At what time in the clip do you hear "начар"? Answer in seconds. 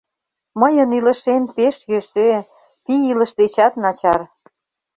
3.83-4.21